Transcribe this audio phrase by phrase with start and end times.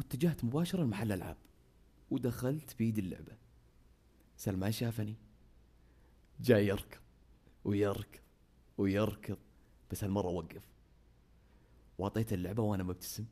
[0.00, 1.36] واتجهت مباشرة لمحل ألعاب.
[2.10, 3.36] ودخلت بيد اللعبة.
[4.36, 5.16] سلمان شافني.
[6.40, 7.00] جاي يركض
[7.64, 8.20] ويركض
[8.78, 9.36] ويركض
[9.90, 10.62] بس هالمرة وقف.
[11.98, 13.26] واعطيته اللعبة وأنا مبتسم.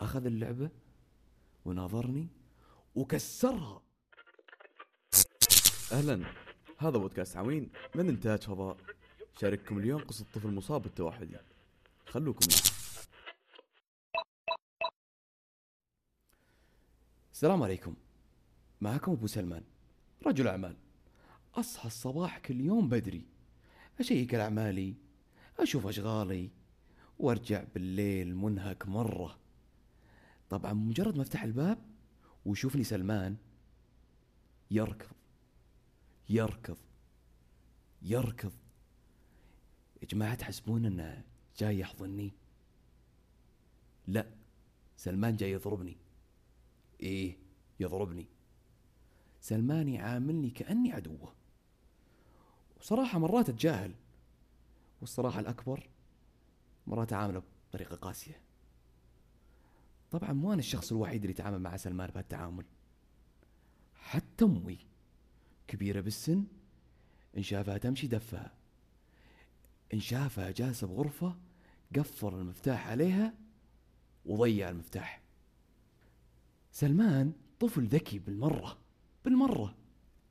[0.00, 0.70] أخذ اللعبة
[1.64, 2.28] وناظرني
[2.94, 3.82] وكسرها.
[5.92, 6.26] أهلا.
[6.78, 7.70] هذا بودكاست عوين.
[7.94, 8.76] من إنتاج فضاء.
[9.40, 11.36] شارككم اليوم قصة طفل مصاب بالتوحدي.
[12.06, 12.71] خلوكم معنا
[17.42, 17.94] السلام عليكم.
[18.80, 19.62] معكم أبو سلمان
[20.26, 20.76] رجل أعمال.
[21.54, 23.26] أصحى الصباح كل يوم بدري.
[24.00, 24.94] أشيك على اعمالي
[25.58, 26.50] أشوف أشغالي
[27.18, 29.38] وأرجع بالليل منهك مرة.
[30.50, 31.78] طبعا مجرد ما أفتح الباب
[32.44, 33.36] ويشوفني سلمان
[34.70, 35.16] يركض
[36.28, 36.78] يركض
[38.02, 38.52] يركض.
[40.02, 41.24] يا جماعة تحسبون إنه
[41.58, 42.32] جاي يحضني؟
[44.06, 44.26] لا
[44.96, 45.96] سلمان جاي يضربني.
[47.02, 47.36] إيه؟
[47.80, 48.26] يضربني.
[49.40, 51.32] سلمان يعاملني كأني عدوه.
[52.80, 53.94] وصراحة مرات أتجاهل.
[55.00, 55.88] والصراحة الأكبر
[56.86, 58.40] مرات أعامله بطريقة قاسية.
[60.10, 62.64] طبعا مو أنا الشخص الوحيد اللي يتعامل مع سلمان بهالتعامل.
[63.94, 64.78] حتى أمي
[65.68, 66.44] كبيرة بالسن
[67.36, 68.54] إن شافها تمشي دفها.
[69.94, 71.36] إن شافها جالسة بغرفة
[71.96, 73.34] قفل المفتاح عليها
[74.26, 75.21] وضيع المفتاح.
[76.72, 78.78] سلمان طفل ذكي بالمرة
[79.24, 79.74] بالمرة.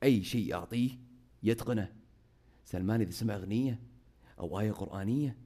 [0.03, 0.99] أي شيء أعطيه
[1.43, 1.93] يتقنه.
[2.65, 3.79] سلمان إذا سمع أغنية
[4.39, 5.37] أو آية قرآنية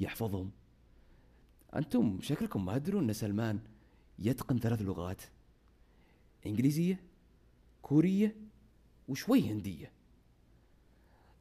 [0.00, 0.50] يحفظهم.
[1.76, 3.60] أنتم شكلكم ما تدرون أن سلمان
[4.18, 5.22] يتقن ثلاث لغات.
[6.46, 7.00] إنجليزية
[7.82, 8.36] كورية
[9.08, 9.92] وشوي هندية.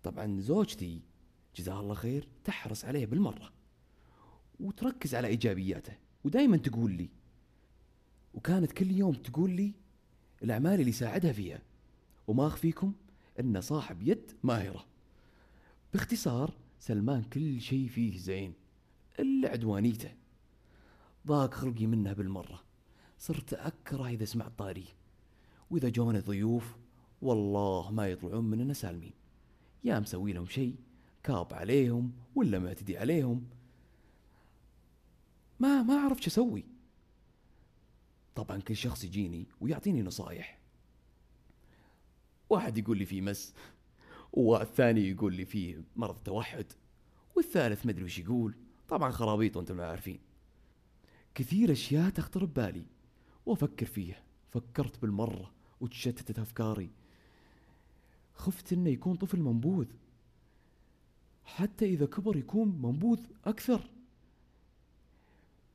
[0.03, 1.01] طبعا زوجتي
[1.55, 3.53] جزاها الله خير تحرص عليه بالمرة
[4.59, 5.93] وتركز على إيجابياته
[6.23, 7.09] ودائما تقول لي
[8.39, 9.73] وكانت كل يوم تقول لي
[10.43, 11.61] الأعمال اللي يساعدها فيها
[12.27, 12.93] وما أخفيكم
[13.39, 14.85] أنه صاحب يد ماهرة.
[15.93, 18.53] باختصار سلمان كل شيء فيه زين
[19.19, 20.11] إلا عدوانيته.
[21.27, 22.63] ضاق خلقي منه بالمرة.
[23.17, 24.93] صرت أكره إذا سمعت طاريه
[25.71, 26.75] وإذا جوني ضيوف
[27.21, 29.13] والله ما يطلعون مننا سالمين.
[29.83, 30.75] يا مسوي لهم شيء
[31.23, 33.47] كاب عليهم ولا معتدي عليهم.
[35.59, 36.78] ما ما أعرف شو أسوي.
[38.43, 40.59] طبعا كل شخص يجيني ويعطيني نصايح.
[42.49, 43.53] واحد يقول لي في مس
[44.33, 46.65] والثاني يقول لي فيه مرض توحد
[47.35, 48.55] والثالث مدري وش يقول.
[48.89, 50.19] طبعا خرابيط وأنتم عارفين.
[51.35, 52.85] كثير أشياء تخطر ببالي
[53.45, 54.23] وأفكر فيها.
[54.49, 56.89] فكرت بالمرة وتشتتت أفكاري.
[58.33, 59.87] خفت إنه يكون طفل منبوذ.
[61.43, 63.89] حتى إذا كبر يكون منبوذ أكثر.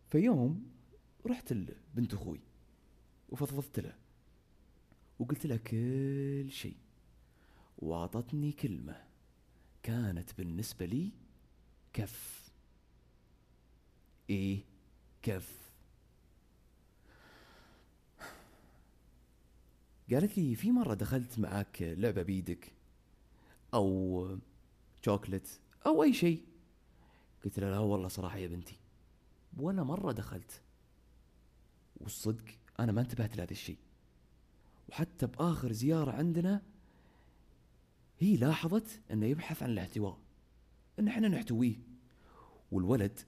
[0.08, 0.66] فيوم
[1.26, 2.40] رحت لبنت أخوي.
[3.34, 3.94] وفضفضت له.
[5.18, 6.76] وقلت لها كل شيء.
[7.78, 9.04] وأعطتني كلمة
[9.82, 11.12] كانت بالنسبة لي
[11.92, 12.50] كف.
[14.30, 14.64] إيه
[15.22, 15.70] كف؟
[20.10, 22.72] قالت لي في مرة دخلت معاك لعبة بيدك
[23.74, 24.38] أو
[25.04, 26.44] شوكلت أو أي شيء.
[27.44, 28.78] قلت لها لا والله صراحة يا بنتي
[29.56, 30.62] ولا مرة دخلت.
[31.96, 33.78] والصدق أنا ما انتبهت لهذا الشيء.
[34.88, 36.62] وحتى بآخر زيارة عندنا
[38.18, 40.18] هي لاحظت أنه يبحث عن الاحتواء
[40.98, 41.76] أن إحنا نحتويه.
[42.72, 43.20] والولد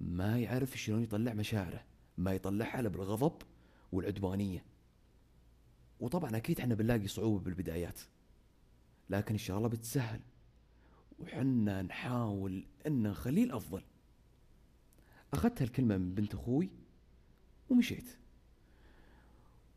[0.00, 1.84] ما يعرف شلون يطلع مشاعره
[2.18, 3.42] ما يطلعها الا بالغضب
[3.92, 4.64] والعدوانية.
[6.00, 8.00] وطبعا أكيد إحنا بنلاقي صعوبة بالبدايات
[9.10, 10.20] لكن إن شاء الله بتسهل.
[11.18, 13.82] وحنا نحاول ان نخليه الافضل
[15.32, 16.70] أخذت هالكلمة من بنت أخوي
[17.70, 18.18] ومشيت.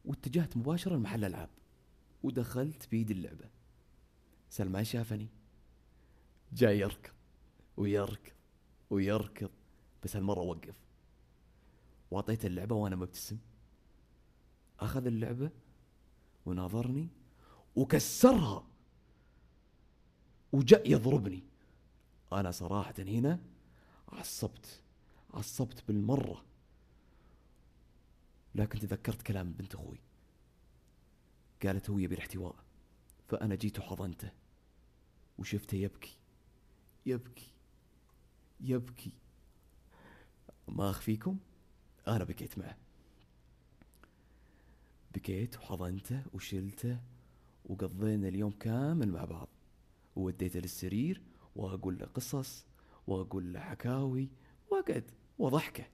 [0.05, 1.49] واتجهت مباشرة لمحل ألعاب
[2.23, 3.49] ودخلت بيد اللعبة.
[4.49, 5.27] سلمان شافني.
[6.53, 7.13] جاي يركض
[7.77, 8.33] ويركض
[8.89, 9.49] ويركض
[10.03, 10.79] بس هالمرة وقف.
[12.11, 13.37] واعطيته اللعبة وأنا مبتسم.
[14.79, 15.49] أخذ اللعبة
[16.45, 17.09] وناظرني
[17.75, 18.67] وكسرها
[20.53, 21.43] وجاء يضربني.
[22.33, 23.39] أنا صراحة هنا
[24.09, 24.81] عصبت
[25.33, 26.45] عصبت بالمرة.
[28.55, 29.99] لكن تذكرت كلام بنت أخوي.
[31.63, 32.55] قالت هو يبي الاحتواء
[33.27, 34.31] فأنا جيت وحضنته
[35.37, 36.17] وشفته يبكي
[37.05, 37.51] يبكي
[38.59, 39.11] يبكي.
[40.67, 41.37] ما أخفيكم؟
[42.07, 42.77] أنا بكيت معه.
[45.13, 46.99] بكيت وحضنته وشلته
[47.65, 49.47] وقضينا اليوم كامل مع بعض.
[50.15, 51.21] ووديته للسرير
[51.55, 52.65] وأقول له قصص
[53.07, 54.29] وأقول له حكاوي
[54.71, 55.85] وأقعد وضحكة.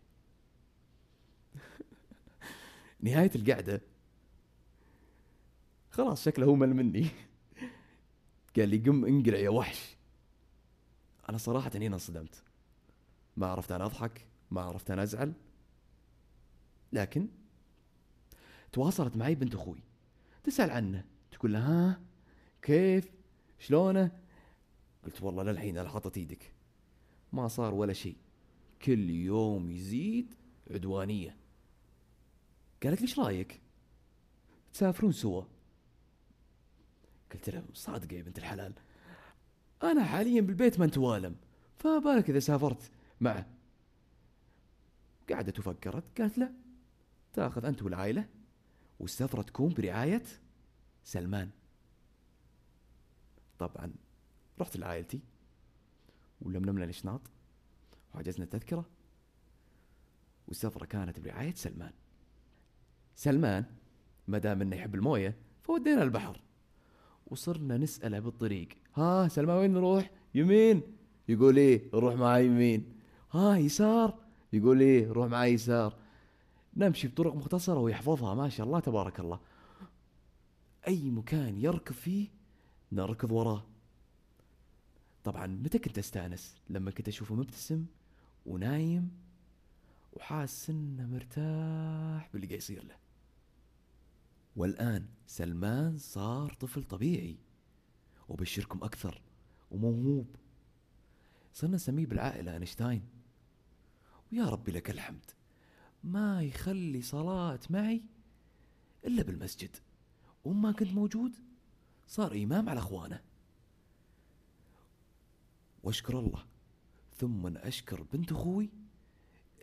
[3.01, 3.81] نهاية القعدة.
[5.89, 7.07] خلاص شكله هو مل مني.
[8.57, 9.95] قال لي قم انقلع يا وحش.
[11.30, 12.44] أنا صراحة هنا انصدمت.
[13.38, 15.33] ما عرفت أنا أضحك ما عرفت أنا أزعل.
[16.94, 17.27] لكن
[18.71, 19.80] تواصلت معي بنت أخوي.
[20.44, 21.06] تسأل عنه.
[21.31, 22.01] تقول له ها
[22.62, 23.12] كيف؟
[23.59, 24.12] شلونه؟
[25.06, 26.53] قلت والله للحين أنا حاطط إيدك.
[27.33, 28.18] ما صار ولا شيء.
[28.81, 30.36] كل يوم يزيد
[30.71, 31.40] عدوانية.
[32.83, 33.62] قالت لي إيش رأيك؟
[34.74, 35.44] تسافرون سوا.
[37.31, 38.74] قلت لها صادقة يا بنت الحلال.
[39.83, 41.36] أنا حاليا بالبيت ما انت والم
[41.78, 42.92] فبالك إذا سافرت
[43.22, 43.45] معه
[45.30, 46.54] قعدت وفكرت قالت لا
[47.33, 48.30] تاخذ أنت والعائلة
[49.00, 50.24] والسفرة تكون برعاية
[51.04, 51.50] سلمان.
[53.60, 53.94] طبعا
[54.60, 55.19] رحت لعائلتي
[56.42, 57.22] ولملمنا الإشناط
[58.13, 58.86] وحجزنا التذكرة
[60.48, 61.94] والسفرة كانت برعاية سلمان.
[63.21, 63.65] سلمان
[64.27, 66.41] ما دام إنه يحب الموية فودينا البحر.
[67.27, 68.68] وصرنا نسأله بالطريق.
[68.95, 70.81] ها سلمان وين نروح؟ يمين.
[71.27, 72.94] يقول إيه روح معي يمين.
[73.31, 74.19] ها يسار.
[74.53, 75.95] يقول إيه روح معي يسار.
[76.77, 79.39] نمشي بطرق مختصرة ويحفظها ما شاء الله تبارك الله.
[80.88, 82.27] أي مكان يركض فيه
[82.91, 83.63] نركض وراه.
[85.24, 87.85] طبعا متى كنت أستأنس؟ لما كنت أشوفه مبتسم
[88.45, 89.12] ونايم
[90.13, 93.00] وحاس إنه مرتاح باللي قاعد يصير له.
[94.56, 97.38] والآن سلمان صار طفل طبيعي
[98.30, 99.21] وبشركم أكثر
[99.71, 100.36] وموهوب.
[101.53, 103.09] صرنا نسميه بالعائلة أينشتاين.
[104.31, 105.31] ويا ربي لك الحمد.
[106.03, 108.03] ما يخلي صلاة معي
[109.06, 109.77] إلا بالمسجد.
[110.45, 111.36] وما كنت موجود
[112.07, 113.21] صار إمام على أخوانه.
[115.83, 116.45] وأشكر الله.
[117.15, 118.69] ثم أشكر بنت أخوي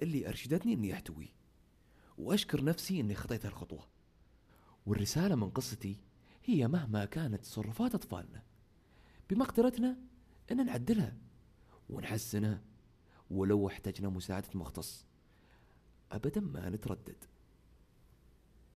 [0.02, 1.34] اللي أرشدتني إني احتويه
[2.18, 3.97] وأشكر نفسي إني خطيت هالخطوة.
[4.88, 5.98] والرسالة من قصتي
[6.44, 8.42] هي مهما كانت تصرفات اطفالنا
[9.30, 9.96] بمقدرتنا
[10.52, 11.16] أن نعدلها
[11.90, 12.62] ونحسنها
[13.30, 15.04] ولو احتجنا مساعدة مختص.
[16.12, 17.24] ابدا ما نتردد.